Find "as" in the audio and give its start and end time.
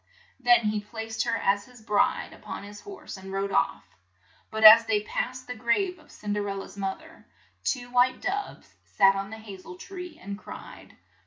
1.37-1.65, 4.63-4.87